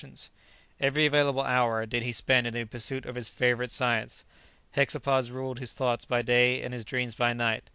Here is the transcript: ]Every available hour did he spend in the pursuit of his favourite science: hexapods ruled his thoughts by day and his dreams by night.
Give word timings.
]Every 0.79 1.05
available 1.05 1.43
hour 1.43 1.85
did 1.85 2.01
he 2.01 2.11
spend 2.11 2.47
in 2.47 2.55
the 2.55 2.65
pursuit 2.65 3.05
of 3.05 3.13
his 3.13 3.29
favourite 3.29 3.69
science: 3.69 4.23
hexapods 4.75 5.29
ruled 5.29 5.59
his 5.59 5.73
thoughts 5.73 6.05
by 6.05 6.23
day 6.23 6.63
and 6.63 6.73
his 6.73 6.83
dreams 6.85 7.13
by 7.13 7.33
night. 7.33 7.69